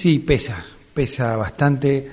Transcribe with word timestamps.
sí, 0.00 0.18
pesa, 0.18 0.64
pesa 0.94 1.36
bastante. 1.36 2.08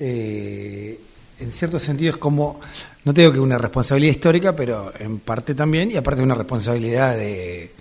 Eh, 0.00 0.98
en 1.38 1.52
cierto 1.52 1.78
sentido 1.78 2.12
es 2.12 2.16
como, 2.16 2.58
no 3.04 3.12
tengo 3.12 3.30
que 3.30 3.40
una 3.40 3.58
responsabilidad 3.58 4.12
histórica, 4.12 4.56
pero 4.56 4.92
en 4.98 5.18
parte 5.18 5.54
también, 5.54 5.90
y 5.90 5.96
aparte 5.96 6.22
una 6.22 6.34
responsabilidad 6.34 7.14
de, 7.14 7.72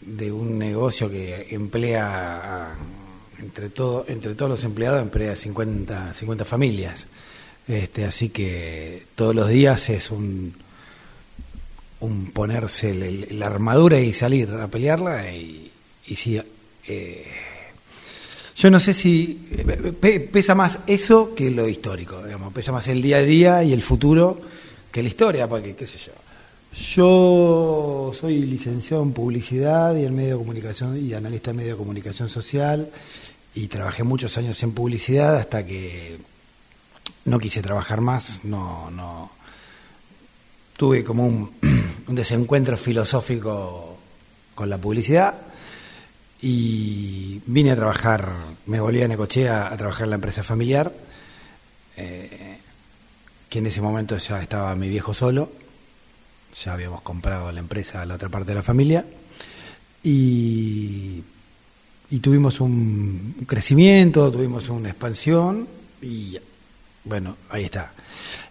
de 0.00 0.32
un 0.32 0.58
negocio 0.58 1.08
que 1.08 1.46
emplea 1.50 2.74
entre 3.38 3.70
todo, 3.70 4.04
entre 4.08 4.34
todos 4.34 4.50
los 4.50 4.64
empleados 4.64 5.00
emplea 5.00 5.36
50, 5.36 6.12
50 6.12 6.44
familias. 6.44 7.06
Este, 7.68 8.04
así 8.04 8.30
que 8.30 9.06
todos 9.14 9.32
los 9.32 9.48
días 9.48 9.90
es 9.90 10.10
un, 10.10 10.56
un 12.00 12.32
ponerse 12.32 13.28
la 13.30 13.46
armadura 13.46 14.00
y 14.00 14.12
salir 14.12 14.50
a 14.54 14.66
pelearla 14.66 15.30
y, 15.30 15.70
y 16.08 16.16
sí, 16.16 16.40
eh, 16.88 17.24
yo 18.60 18.70
no 18.70 18.78
sé 18.78 18.92
si 18.92 19.40
pesa 20.30 20.54
más 20.54 20.80
eso 20.86 21.34
que 21.34 21.50
lo 21.50 21.66
histórico, 21.66 22.22
digamos, 22.22 22.52
pesa 22.52 22.72
más 22.72 22.88
el 22.88 23.00
día 23.00 23.16
a 23.16 23.22
día 23.22 23.64
y 23.64 23.72
el 23.72 23.80
futuro 23.80 24.38
que 24.92 25.02
la 25.02 25.08
historia, 25.08 25.48
porque 25.48 25.74
qué 25.74 25.86
sé 25.86 25.96
yo. 25.96 26.12
Yo 26.78 28.12
soy 28.12 28.42
licenciado 28.42 29.02
en 29.02 29.12
publicidad 29.12 29.96
y 29.96 30.04
en 30.04 30.14
medio 30.14 30.32
de 30.32 30.44
comunicación 30.44 31.02
y 31.02 31.14
analista 31.14 31.52
en 31.52 31.56
medio 31.56 31.70
de 31.72 31.78
comunicación 31.78 32.28
social 32.28 32.90
y 33.54 33.66
trabajé 33.66 34.02
muchos 34.02 34.36
años 34.36 34.62
en 34.62 34.72
publicidad 34.72 35.36
hasta 35.36 35.64
que 35.64 36.18
no 37.24 37.38
quise 37.38 37.62
trabajar 37.62 38.02
más, 38.02 38.44
no, 38.44 38.90
no 38.90 39.30
tuve 40.76 41.02
como 41.02 41.26
un, 41.26 41.50
un 42.08 42.14
desencuentro 42.14 42.76
filosófico 42.76 43.96
con 44.54 44.68
la 44.68 44.76
publicidad 44.76 45.34
y 46.42 47.40
vine 47.46 47.72
a 47.72 47.76
trabajar, 47.76 48.32
me 48.70 48.78
volví 48.78 49.02
a 49.02 49.08
Necochea 49.08 49.66
a 49.66 49.76
trabajar 49.76 50.04
en 50.04 50.10
la 50.10 50.14
empresa 50.14 50.44
familiar, 50.44 50.92
eh, 51.96 52.56
que 53.48 53.58
en 53.58 53.66
ese 53.66 53.80
momento 53.80 54.16
ya 54.16 54.40
estaba 54.40 54.76
mi 54.76 54.88
viejo 54.88 55.12
solo, 55.12 55.50
ya 56.54 56.74
habíamos 56.74 57.02
comprado 57.02 57.50
la 57.50 57.58
empresa 57.58 58.00
a 58.00 58.06
la 58.06 58.14
otra 58.14 58.28
parte 58.28 58.52
de 58.52 58.54
la 58.54 58.62
familia 58.62 59.04
y, 60.04 61.20
tuvimos 62.22 62.60
un 62.60 63.44
crecimiento, 63.44 64.30
tuvimos 64.30 64.68
una 64.68 64.90
expansión 64.90 65.66
y 66.00 66.38
bueno, 67.02 67.38
ahí 67.50 67.64
está. 67.64 67.92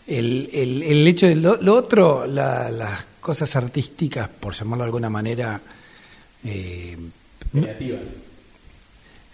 El, 0.05 0.49
el, 0.51 1.07
hecho 1.07 1.27
de 1.27 1.35
lo, 1.35 1.73
otro, 1.73 2.27
las 2.27 3.05
cosas 3.21 3.55
artísticas, 3.55 4.27
por 4.27 4.53
llamarlo 4.53 4.83
de 4.83 4.87
alguna 4.87 5.09
manera, 5.09 5.61
eh, 6.43 6.97
creativas. 7.53 8.01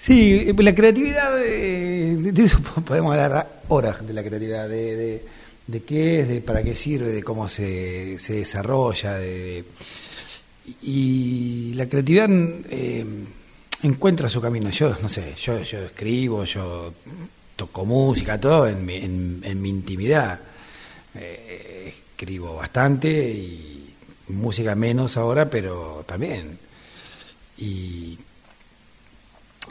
Sí, 0.06 0.54
la 0.60 0.76
creatividad, 0.76 1.44
eso 1.44 2.60
podemos 2.86 3.12
hablar 3.12 3.62
horas 3.70 4.06
de 4.06 4.14
la 4.14 4.22
creatividad, 4.22 4.70
de, 4.70 5.24
qué 5.84 6.20
es, 6.20 6.28
de 6.28 6.42
para 6.42 6.62
qué 6.62 6.76
sirve, 6.76 7.08
de 7.08 7.24
cómo 7.24 7.50
se, 7.50 8.20
se 8.20 8.36
desarrolla. 8.36 9.18
De, 9.18 9.66
y 10.84 11.74
la 11.74 11.90
creatividad 11.90 12.30
eh, 12.70 13.04
encuentra 13.82 14.30
su 14.30 14.40
camino. 14.40 14.70
Yo, 14.70 14.96
no 15.02 15.10
sé, 15.10 15.34
yo, 15.42 15.64
yo 15.64 15.80
escribo, 15.86 16.44
yo 16.44 16.94
toco 17.56 17.84
música, 17.84 18.40
todo 18.40 18.68
en 18.68 18.86
mi, 18.86 18.98
en, 18.98 19.60
mi 19.60 19.70
intimidad. 19.70 20.40
Eh, 21.16 21.96
escribo 22.12 22.58
bastante 22.58 23.10
y 23.10 23.92
música 24.28 24.76
menos 24.76 25.18
ahora, 25.18 25.50
pero 25.50 26.04
también 26.08 26.60
y 27.58 28.20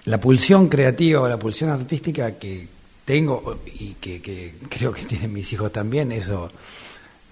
la 0.07 0.21
pulsión 0.21 0.69
creativa 0.69 1.21
o 1.21 1.29
la 1.29 1.39
pulsión 1.39 1.71
artística 1.71 2.33
que 2.33 2.69
tengo 3.05 3.61
y 3.67 3.95
que, 3.95 4.55
creo 4.69 4.93
que 4.93 5.05
tienen 5.05 5.33
mis 5.33 5.53
hijos 5.53 5.73
también, 5.73 6.13
eso 6.13 6.51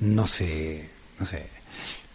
no 0.00 0.26
sé, 0.26 0.88
no 1.18 1.26
sé, 1.26 1.46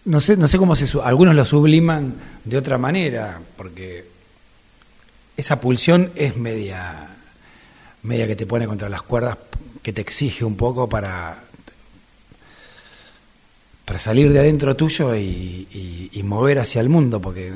no 0.06 0.22
sé, 0.22 0.38
no 0.38 0.48
sé 0.48 0.58
cómo 0.58 0.76
se 0.76 0.88
algunos 1.04 1.36
lo 1.36 1.46
subliman 1.46 2.16
de 2.44 2.58
otra 2.58 2.78
manera, 2.78 3.40
porque 3.56 4.06
esa 5.36 5.60
pulsión 5.60 6.12
es 6.16 6.38
media 6.38 7.08
media 8.04 8.28
que 8.28 8.36
te 8.36 8.46
pone 8.46 8.68
contra 8.68 8.90
las 8.90 9.02
cuerdas, 9.02 9.38
que 9.82 9.92
te 9.92 10.02
exige 10.02 10.46
un 10.46 10.56
poco 10.56 10.88
para 10.88 11.44
para 13.88 14.00
salir 14.00 14.34
de 14.34 14.40
adentro 14.40 14.76
tuyo 14.76 15.16
y, 15.16 16.22
mover 16.26 16.60
hacia 16.60 16.82
el 16.82 16.90
mundo, 16.90 17.22
porque 17.22 17.54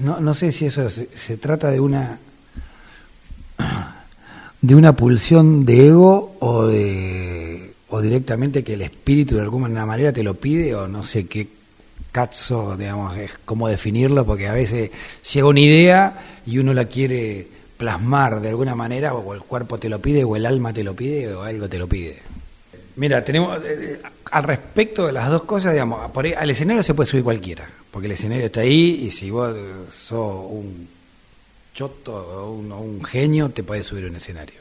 no, 0.00 0.18
no 0.18 0.34
sé 0.34 0.50
si 0.50 0.66
eso 0.66 0.90
se, 0.90 1.36
trata 1.36 1.70
de 1.70 1.78
una 1.78 2.18
de 4.62 4.74
una 4.74 4.94
pulsión 4.94 5.66
de 5.66 5.88
ego 5.88 6.36
o 6.38 6.66
de 6.66 7.72
o 7.90 8.00
directamente 8.00 8.64
que 8.64 8.74
el 8.74 8.82
espíritu 8.82 9.34
de 9.34 9.42
alguna 9.42 9.84
manera 9.84 10.12
te 10.12 10.22
lo 10.22 10.34
pide 10.34 10.74
o 10.74 10.88
no 10.88 11.04
sé 11.04 11.26
qué 11.26 11.46
cazzo, 12.10 12.76
digamos, 12.76 13.16
es 13.18 13.32
cómo 13.44 13.68
definirlo, 13.68 14.24
porque 14.24 14.46
a 14.46 14.54
veces 14.54 14.90
llega 15.30 15.46
una 15.46 15.60
idea 15.60 16.40
y 16.46 16.58
uno 16.58 16.72
la 16.72 16.86
quiere 16.86 17.48
plasmar 17.76 18.40
de 18.40 18.48
alguna 18.48 18.74
manera, 18.74 19.14
o 19.14 19.34
el 19.34 19.40
cuerpo 19.40 19.76
te 19.76 19.88
lo 19.88 20.00
pide, 20.00 20.24
o 20.24 20.36
el 20.36 20.46
alma 20.46 20.72
te 20.72 20.84
lo 20.84 20.94
pide, 20.94 21.34
o 21.34 21.42
algo 21.42 21.68
te 21.68 21.78
lo 21.78 21.86
pide. 21.86 22.18
Mira, 22.96 23.24
tenemos 23.24 23.58
eh, 23.58 23.62
eh, 23.80 24.02
al 24.30 24.44
respecto 24.44 25.06
de 25.06 25.12
las 25.12 25.28
dos 25.28 25.42
cosas, 25.42 25.72
digamos, 25.72 26.10
por 26.12 26.26
al 26.26 26.50
escenario 26.50 26.82
se 26.82 26.94
puede 26.94 27.10
subir 27.10 27.24
cualquiera, 27.24 27.68
porque 27.90 28.06
el 28.06 28.12
escenario 28.12 28.46
está 28.46 28.60
ahí 28.60 29.04
y 29.06 29.10
si 29.10 29.30
vos 29.30 29.54
sos 29.90 30.46
un 30.50 30.88
choto 31.74 32.14
o 32.14 32.52
un, 32.52 33.04
genio, 33.04 33.50
te 33.50 33.62
puedes 33.62 33.86
subir 33.86 34.04
un 34.04 34.16
escenario. 34.16 34.60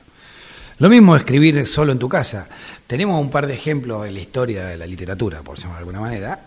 Lo 0.80 0.90
mismo 0.90 1.16
escribir 1.16 1.66
solo 1.68 1.92
en 1.92 2.00
tu 2.00 2.10
casa. 2.10 2.48
Tenemos 2.88 3.22
un 3.22 3.30
par 3.30 3.48
de 3.48 3.54
ejemplos 3.54 4.08
en 4.08 4.14
la 4.14 4.20
historia 4.20 4.66
de 4.66 4.78
la 4.78 4.88
literatura, 4.88 5.42
por 5.42 5.58
llamarlo 5.58 5.76
de 5.76 5.80
alguna 5.80 6.02
manera, 6.02 6.40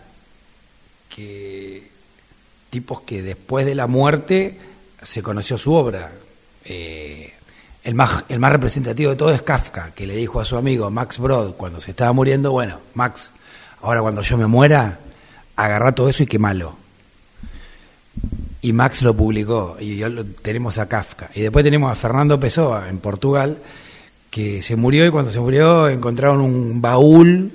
que 1.09 1.89
tipos 2.69 3.01
que 3.01 3.21
después 3.21 3.65
de 3.65 3.75
la 3.75 3.87
muerte 3.87 4.57
se 5.01 5.23
conoció 5.23 5.57
su 5.57 5.73
obra. 5.73 6.11
Eh, 6.65 7.31
el 7.83 7.93
más, 7.93 8.25
el 8.29 8.39
más 8.39 8.51
representativo 8.51 9.11
de 9.11 9.15
todo 9.15 9.31
es 9.31 9.43
Kafka, 9.43 9.91
que 9.95 10.07
le 10.07 10.15
dijo 10.15 10.39
a 10.39 10.45
su 10.45 10.57
amigo 10.57 10.89
Max 10.89 11.19
Brod 11.19 11.53
cuando 11.53 11.79
se 11.79 11.91
estaba 11.91 12.11
muriendo, 12.11 12.51
bueno, 12.51 12.79
Max, 12.95 13.31
ahora 13.81 14.01
cuando 14.01 14.21
yo 14.21 14.37
me 14.37 14.47
muera, 14.47 14.99
agarra 15.55 15.93
todo 15.93 16.09
eso 16.09 16.23
y 16.23 16.27
quemalo. 16.27 16.84
Y 18.65 18.73
Max 18.73 19.03
lo 19.03 19.15
publicó, 19.15 19.77
y 19.79 19.97
lo, 19.97 20.25
tenemos 20.25 20.79
a 20.79 20.87
Kafka. 20.87 21.29
Y 21.35 21.41
después 21.41 21.63
tenemos 21.63 21.91
a 21.91 21.93
Fernando 21.93 22.39
Pessoa, 22.39 22.89
en 22.89 22.97
Portugal, 22.97 23.59
que 24.31 24.63
se 24.63 24.75
murió 24.75 25.05
y 25.05 25.11
cuando 25.11 25.29
se 25.29 25.39
murió 25.39 25.87
encontraron 25.87 26.41
un 26.41 26.81
baúl 26.81 27.51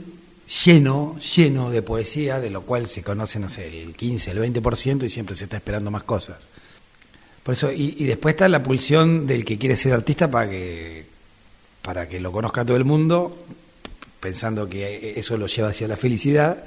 lleno, 0.65 1.19
lleno 1.19 1.70
de 1.70 1.82
poesía, 1.82 2.38
de 2.38 2.50
lo 2.50 2.62
cual 2.62 2.87
se 2.87 3.03
conoce, 3.03 3.41
no 3.41 3.49
sé, 3.49 3.66
el 3.82 3.97
15, 3.97 4.31
el 4.31 4.38
20% 4.38 5.03
y 5.03 5.10
siempre 5.10 5.34
se 5.34 5.44
está 5.44 5.56
esperando 5.56 5.91
más 5.91 6.04
cosas. 6.04 6.37
Por 7.43 7.54
eso, 7.54 7.72
y, 7.72 8.04
después 8.04 8.34
está 8.34 8.49
la 8.49 8.62
pulsión 8.62 9.26
del 9.26 9.44
que 9.44 9.59
quiere 9.59 9.76
ser 9.76 9.94
artista 9.94 10.31
para 10.31 10.49
que, 10.49 11.06
para 11.82 12.09
que 12.09 12.20
lo 12.20 12.31
conozca 12.31 12.65
todo 12.65 12.76
el 12.76 12.84
mundo, 12.84 13.37
pensando 14.20 14.69
que 14.69 15.15
eso 15.16 15.37
lo 15.37 15.49
lleva 15.49 15.70
hacia 15.70 15.88
la 15.88 15.97
felicidad. 15.97 16.62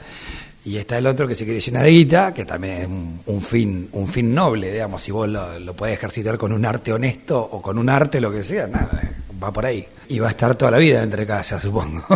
Y 0.66 0.78
está 0.78 0.97
el 0.97 1.07
otro 1.07 1.28
que 1.28 1.35
se 1.35 1.44
quiere 1.44 1.59
llenar 1.59 1.84
de 1.84 1.90
guita, 1.90 2.34
que 2.34 2.46
también 2.46 2.78
es 2.81 2.88
un, 3.25 3.41
fin 3.41 3.90
un 3.91 4.07
fin 4.07 4.34
noble, 4.34 4.72
digamos, 4.72 5.03
si 5.03 5.12
vos 5.12 5.28
lo, 5.28 5.59
lo 5.59 5.75
podés 5.75 5.96
ejercitar 5.96 6.38
con 6.38 6.53
un 6.53 6.66
arte 6.66 6.94
honesto 6.94 7.38
o 7.38 7.62
con 7.62 7.78
un 7.78 7.90
arte, 7.90 8.22
lo 8.22 8.31
que 8.31 8.46
sea, 8.46 8.68
nada, 8.68 9.01
va 9.44 9.51
por 9.51 9.66
ahí. 9.66 9.85
Y 10.07 10.19
va 10.19 10.28
a 10.28 10.31
estar 10.31 10.56
toda 10.56 10.72
la 10.72 10.78
vida 10.78 11.03
entre 11.03 11.25
casa, 11.25 11.59
supongo. 11.59 12.06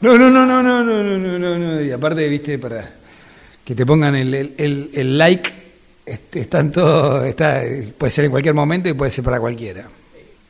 no 0.00 0.18
no, 0.18 0.30
no, 0.30 0.46
no, 0.46 0.62
no, 0.62 0.82
no, 0.82 1.02
no, 1.02 1.18
no, 1.18 1.38
no, 1.38 1.58
no, 1.58 1.80
y 1.80 1.92
aparte, 1.92 2.28
viste, 2.28 2.58
para 2.58 2.90
que 3.64 3.74
te 3.76 3.86
pongan 3.86 4.16
el, 4.16 4.34
el, 4.34 4.90
el, 4.92 5.18
like, 5.18 5.52
este, 6.04 6.40
están 6.40 6.72
todo, 6.72 7.24
está, 7.24 7.62
puede 7.96 8.10
ser 8.10 8.24
en 8.24 8.32
cualquier 8.32 8.54
momento 8.54 8.88
y 8.88 8.94
puede 8.94 9.12
ser 9.12 9.22
para 9.22 9.38
cualquiera. 9.38 9.86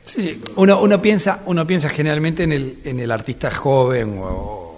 Sí, 0.03 0.41
Uno, 0.55 0.81
uno, 0.81 1.01
piensa, 1.01 1.41
uno 1.45 1.65
piensa 1.65 1.87
generalmente 1.89 2.43
en 2.43 2.51
el, 2.51 2.79
en 2.83 2.99
el 2.99 3.11
artista 3.11 3.51
joven 3.51 4.19
o, 4.19 4.77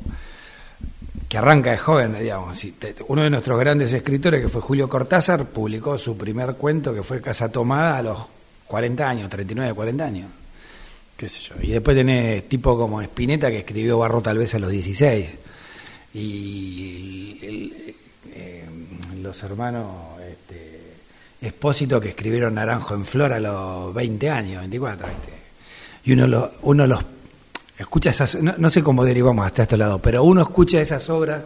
que 1.34 1.40
arranca 1.40 1.72
de 1.72 1.80
joven, 1.80 2.16
digamos. 2.20 2.64
Uno 3.08 3.24
de 3.24 3.30
nuestros 3.32 3.60
grandes 3.60 3.92
escritores, 3.92 4.40
que 4.40 4.50
fue 4.50 4.62
Julio 4.62 4.88
Cortázar, 4.88 5.46
publicó 5.46 5.98
su 5.98 6.16
primer 6.16 6.54
cuento, 6.54 6.94
que 6.94 7.02
fue 7.02 7.22
Casa 7.22 7.52
Tomada, 7.52 7.98
a 7.98 8.04
los 8.04 8.20
40 8.68 9.10
años, 9.10 9.30
39, 9.30 9.74
40 9.74 10.06
años. 10.06 10.30
¿Qué 11.18 11.28
sé 11.28 11.42
yo? 11.42 11.56
Y 11.60 11.72
después 11.72 11.98
tenés 11.98 12.48
tipo 12.48 12.78
como 12.78 13.02
Spinetta, 13.02 13.50
que 13.50 13.58
escribió 13.60 13.98
Barro 13.98 14.22
tal 14.22 14.38
vez 14.38 14.54
a 14.54 14.60
los 14.60 14.70
16. 14.70 15.38
Y 16.14 17.40
el, 17.42 17.96
eh, 18.36 18.66
los 19.20 19.42
hermanos 19.42 20.13
Espósito 21.44 22.00
que 22.00 22.10
escribieron 22.10 22.56
Naranjo 22.56 22.96
en 22.96 23.06
Flor 23.06 23.34
a 23.34 23.40
los 23.40 23.94
20 23.94 24.30
años, 24.30 24.60
24. 24.62 25.08
Y 26.06 26.14
uno, 26.14 26.28
lo, 26.28 26.52
uno 26.64 26.88
los 26.88 27.04
escucha 27.78 28.12
esas, 28.12 28.36
no, 28.36 28.70
sé 28.70 28.82
cómo 28.84 29.04
derivamos 29.04 29.46
hasta 29.46 29.64
este 29.64 29.78
lado, 29.78 30.00
pero 30.00 30.24
uno 30.24 30.42
escucha 30.42 30.80
esas 30.82 31.10
obras 31.10 31.44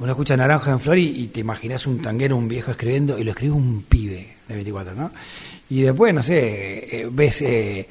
uno 0.00 0.12
escucha 0.12 0.36
Naranja 0.36 0.70
en 0.70 0.78
Flor 0.78 0.96
y, 0.96 1.26
te 1.26 1.40
imaginas 1.40 1.86
un 1.86 2.00
tanguero, 2.00 2.36
un 2.36 2.46
viejo 2.46 2.70
escribiendo, 2.70 3.18
y 3.18 3.24
lo 3.24 3.32
escribe 3.32 3.54
un 3.54 3.82
pibe 3.82 4.36
de 4.46 4.54
24, 4.54 4.94
¿no? 4.94 5.10
Y 5.70 5.82
después, 5.82 6.14
no 6.14 6.22
sé, 6.22 7.00
eh, 7.00 7.08
ves 7.10 7.42
eh, 7.42 7.88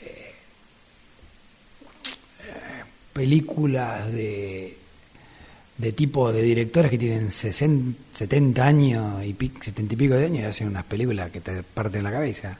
eh, 0.00 0.32
películas 3.12 4.10
de, 4.10 4.78
de 5.78 5.92
tipo 5.92 6.32
de 6.32 6.42
directores 6.42 6.90
que 6.90 6.98
tienen 6.98 7.30
60, 7.30 7.98
70 8.14 8.66
años 8.66 9.24
y 9.24 9.34
70 9.34 9.94
y 9.94 9.96
pico 9.96 10.14
de 10.14 10.26
años 10.26 10.40
y 10.40 10.44
hacen 10.44 10.68
unas 10.68 10.84
películas 10.84 11.30
que 11.30 11.40
te 11.40 11.62
parten 11.62 12.04
la 12.04 12.12
cabeza. 12.12 12.58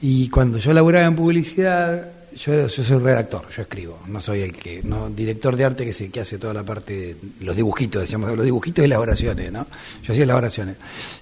Y 0.00 0.28
cuando 0.28 0.58
yo 0.58 0.72
laburaba 0.72 1.06
en 1.06 1.16
publicidad, 1.16 2.12
yo, 2.34 2.68
soy 2.68 2.98
redactor, 2.98 3.48
yo 3.50 3.62
escribo, 3.62 3.98
no 4.06 4.20
soy 4.20 4.42
el 4.42 4.54
que, 4.54 4.82
no 4.84 5.10
director 5.10 5.56
de 5.56 5.64
arte 5.64 5.84
que 5.84 5.90
es 5.90 6.00
el 6.00 6.10
que 6.10 6.20
hace 6.20 6.38
toda 6.38 6.54
la 6.54 6.62
parte, 6.62 7.16
los 7.40 7.56
dibujitos, 7.56 8.02
decíamos, 8.02 8.36
los 8.36 8.44
dibujitos 8.44 8.84
y 8.84 8.88
las 8.88 8.98
oraciones, 8.98 9.50
¿no? 9.50 9.66
Yo 10.02 10.12
hacía 10.12 10.26
las 10.26 10.36
oraciones. 10.36 10.76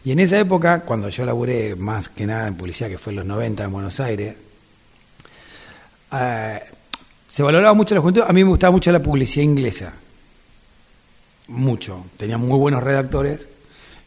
Y 0.05 0.13
en 0.13 0.19
esa 0.19 0.39
época, 0.39 0.81
cuando 0.81 1.09
yo 1.09 1.25
laburé 1.25 1.77
más 1.77 2.09
que 2.09 2.27
nada 2.27 2.47
en 2.47 2.57
publicidad, 2.57 2.91
que 2.91 2.99
fue 2.99 3.13
en 3.13 3.17
los 3.17 3.27
90 3.27 3.65
en 3.65 3.73
Buenos 3.73 4.01
Aires, 4.01 4.35
eh, 6.13 6.61
se 7.29 7.43
valoraba 7.43 7.75
mucho 7.75 7.95
la 7.95 8.01
juventud, 8.01 8.23
a 8.27 8.33
mí 8.33 8.45
me 8.45 8.51
gustaba 8.51 8.71
mucho 8.71 8.93
la 8.93 9.03
publicidad 9.03 9.45
inglesa, 9.45 9.95
mucho, 11.49 12.05
tenía 12.17 12.39
muy 12.39 12.59
buenos 12.59 12.83
redactores, 12.83 13.49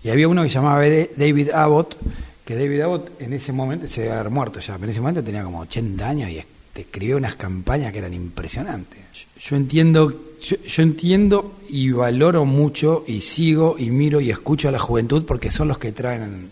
y 0.04 0.10
había 0.10 0.28
uno 0.28 0.44
que 0.44 0.50
se 0.50 0.56
llamaba 0.56 0.82
David 0.82 1.52
Abbott, 1.52 1.98
que 2.46 2.56
David 2.56 2.82
Abbott 2.82 3.22
en 3.22 3.34
ese 3.34 3.52
momento, 3.52 3.88
se 3.88 4.02
debe 4.02 4.14
haber 4.14 4.32
muerto 4.32 4.60
ya, 4.60 4.74
pero 4.76 4.86
en 4.86 4.90
ese 4.92 5.02
momento 5.02 5.24
tenía 5.24 5.44
como 5.44 5.60
80 5.60 6.08
años 6.08 6.30
y 6.30 6.44
escribió 6.80 7.18
unas 7.18 7.36
campañas 7.36 7.92
que 7.92 8.00
eran 8.00 8.14
impresionantes. 8.14 9.00
Yo, 9.40 9.56
entiendo, 9.56 10.14
yo, 10.42 10.84
entiendo 10.84 11.60
y 11.70 11.92
valoro 11.92 12.46
mucho 12.46 13.04
y 13.08 13.22
sigo 13.22 13.76
y 13.78 13.90
miro 13.90 14.22
y 14.22 14.32
escucho 14.32 14.70
a 14.70 14.72
la 14.72 14.80
juventud 14.80 15.26
porque 15.26 15.52
son 15.52 15.68
los 15.68 15.78
que 15.78 15.92
traen, 15.92 16.50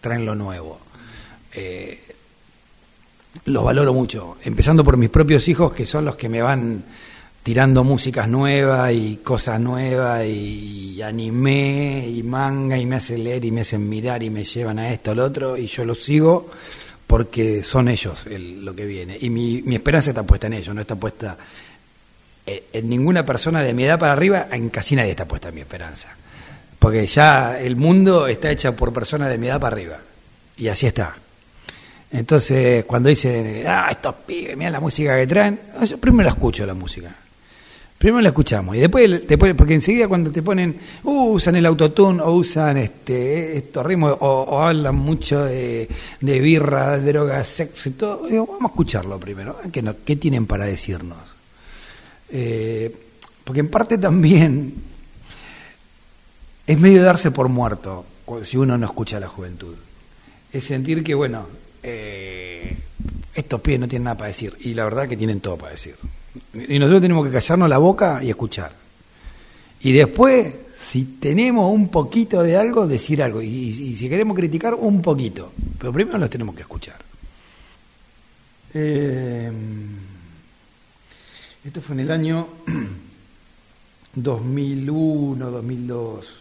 traen 0.00 0.24
lo 0.24 0.34
nuevo. 0.34 0.78
Eh, 1.52 2.00
los 3.44 3.64
valoro 3.64 3.92
mucho, 3.92 4.36
empezando 4.42 4.82
por 4.82 4.96
mis 4.96 5.10
propios 5.10 5.46
hijos 5.48 5.72
que 5.72 5.84
son 5.84 6.04
los 6.04 6.16
que 6.16 6.28
me 6.28 6.40
van 6.40 6.82
tirando 7.46 7.84
músicas 7.84 8.28
nuevas 8.28 8.92
y 8.92 9.20
cosas 9.22 9.60
nuevas 9.60 10.26
y 10.26 11.00
anime 11.00 12.04
y 12.08 12.20
manga 12.24 12.76
y 12.76 12.86
me 12.86 12.96
hacen 12.96 13.22
leer 13.22 13.44
y 13.44 13.52
me 13.52 13.60
hacen 13.60 13.88
mirar 13.88 14.20
y 14.24 14.30
me 14.30 14.42
llevan 14.42 14.80
a 14.80 14.90
esto, 14.90 15.12
al 15.12 15.20
otro 15.20 15.56
y 15.56 15.68
yo 15.68 15.84
los 15.84 16.02
sigo 16.02 16.50
porque 17.06 17.62
son 17.62 17.86
ellos 17.86 18.26
lo 18.26 18.74
que 18.74 18.84
viene. 18.84 19.16
Y 19.20 19.30
mi, 19.30 19.62
mi, 19.62 19.76
esperanza 19.76 20.10
está 20.10 20.24
puesta 20.24 20.48
en 20.48 20.54
ellos, 20.54 20.74
no 20.74 20.80
está 20.80 20.96
puesta 20.96 21.36
en, 22.44 22.88
ninguna 22.88 23.24
persona 23.24 23.62
de 23.62 23.72
mi 23.74 23.84
edad 23.84 24.00
para 24.00 24.14
arriba, 24.14 24.48
en 24.50 24.68
casi 24.68 24.96
nadie 24.96 25.12
está 25.12 25.24
puesta 25.24 25.52
mi 25.52 25.60
esperanza. 25.60 26.08
Porque 26.80 27.06
ya 27.06 27.60
el 27.60 27.76
mundo 27.76 28.26
está 28.26 28.50
hecho 28.50 28.74
por 28.74 28.92
personas 28.92 29.28
de 29.28 29.38
mi 29.38 29.46
edad 29.46 29.60
para 29.60 29.76
arriba. 29.76 29.98
Y 30.56 30.66
así 30.66 30.88
está. 30.88 31.14
Entonces, 32.10 32.84
cuando 32.86 33.08
dicen, 33.08 33.62
ah, 33.68 33.86
estos 33.92 34.16
pibes, 34.26 34.56
mira 34.56 34.72
la 34.72 34.80
música 34.80 35.16
que 35.16 35.28
traen, 35.28 35.60
yo 35.88 35.96
primero 35.98 36.28
escucho 36.28 36.66
la 36.66 36.74
música. 36.74 37.14
Primero 37.98 38.20
la 38.20 38.28
escuchamos 38.28 38.76
y 38.76 38.80
después, 38.80 39.26
después 39.26 39.54
porque 39.54 39.74
enseguida 39.74 40.06
cuando 40.06 40.30
te 40.30 40.42
ponen, 40.42 40.78
uh, 41.04 41.30
usan 41.30 41.56
el 41.56 41.64
autotune 41.64 42.20
o 42.20 42.32
usan 42.32 42.76
este 42.76 43.56
estos 43.56 43.86
ritmos 43.86 44.16
o, 44.20 44.60
hablan 44.60 44.96
mucho 44.96 45.44
de, 45.44 45.88
de, 46.20 46.40
birra, 46.40 46.98
droga, 46.98 47.42
sexo 47.42 47.88
y 47.88 47.92
todo, 47.92 48.22
vamos 48.22 48.62
a 48.62 48.66
escucharlo 48.66 49.18
primero, 49.18 49.56
¿qué, 49.72 49.82
qué 50.04 50.16
tienen 50.16 50.46
para 50.46 50.66
decirnos? 50.66 51.36
Eh, 52.28 52.94
porque 53.44 53.60
en 53.60 53.68
parte 53.68 53.96
también 53.96 54.74
es 56.66 56.78
medio 56.78 57.02
darse 57.02 57.30
por 57.30 57.48
muerto 57.48 58.04
si 58.42 58.56
uno 58.56 58.76
no 58.76 58.86
escucha 58.86 59.18
a 59.18 59.20
la 59.20 59.28
juventud. 59.28 59.76
Es 60.52 60.64
sentir 60.64 61.04
que, 61.04 61.14
bueno, 61.14 61.46
eh, 61.82 62.76
estos 63.34 63.60
pies 63.60 63.78
no 63.78 63.86
tienen 63.86 64.04
nada 64.04 64.16
para 64.16 64.28
decir 64.28 64.56
y 64.60 64.74
la 64.74 64.84
verdad 64.84 65.08
que 65.08 65.16
tienen 65.16 65.40
todo 65.40 65.56
para 65.56 65.72
decir. 65.72 65.94
Y 66.68 66.78
nosotros 66.78 67.02
tenemos 67.02 67.26
que 67.26 67.32
callarnos 67.32 67.68
la 67.68 67.78
boca 67.78 68.20
y 68.22 68.30
escuchar. 68.30 68.72
Y 69.80 69.92
después, 69.92 70.54
si 70.78 71.04
tenemos 71.20 71.72
un 71.72 71.88
poquito 71.88 72.42
de 72.42 72.56
algo, 72.56 72.86
decir 72.86 73.22
algo. 73.22 73.42
Y, 73.42 73.72
si 73.72 74.08
queremos 74.08 74.36
criticar, 74.36 74.74
un 74.74 75.02
poquito. 75.02 75.52
Pero 75.78 75.92
primero 75.92 76.18
los 76.18 76.30
tenemos 76.30 76.54
que 76.54 76.62
escuchar. 76.62 76.96
Eh, 78.74 79.50
esto 81.64 81.80
fue 81.80 81.94
en 81.94 82.00
el 82.00 82.10
año 82.10 82.48
2001, 84.14 85.50
2002. 85.50 86.34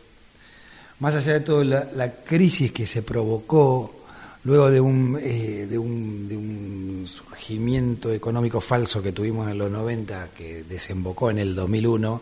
Más 0.99 1.15
allá 1.15 1.33
de 1.33 1.39
toda 1.41 1.63
la 1.63 2.13
crisis 2.23 2.71
que 2.71 2.87
se 2.87 3.01
provocó 3.01 4.04
luego 4.45 4.71
de 4.71 4.79
un, 4.79 5.19
eh, 5.21 5.67
de, 5.69 5.77
un, 5.77 6.27
de 6.29 6.37
un 6.37 7.05
surgimiento 7.07 8.13
económico 8.13 8.61
falso 8.61 9.01
que 9.01 9.11
tuvimos 9.11 9.51
en 9.51 9.57
los 9.57 9.69
90, 9.69 10.29
que 10.37 10.63
desembocó 10.63 11.29
en 11.29 11.39
el 11.39 11.55
2001, 11.55 12.21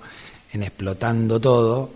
en 0.54 0.64
explotando 0.64 1.40
todo, 1.40 1.92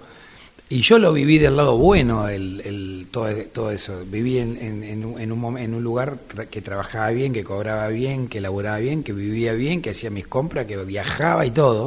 y 0.70 0.82
yo 0.82 1.00
lo 1.00 1.14
viví 1.14 1.38
del 1.38 1.56
lado 1.56 1.78
bueno, 1.78 2.28
el, 2.28 2.60
el, 2.60 3.08
todo, 3.10 3.30
todo 3.54 3.72
eso. 3.72 4.04
Viví 4.06 4.38
en, 4.38 4.58
en, 4.58 4.84
en, 4.84 5.32
un, 5.32 5.58
en 5.58 5.74
un 5.74 5.82
lugar 5.82 6.18
que 6.52 6.62
trabajaba 6.62 7.10
bien, 7.12 7.32
que 7.32 7.46
cobraba 7.46 7.88
bien, 7.88 8.28
que 8.28 8.42
laburaba 8.42 8.78
bien, 8.80 9.02
que 9.02 9.14
vivía 9.14 9.54
bien, 9.54 9.82
que 9.82 9.92
hacía 9.92 10.10
mis 10.10 10.28
compras, 10.28 10.66
que 10.66 10.76
viajaba 10.76 11.46
y 11.46 11.52
todo. 11.52 11.86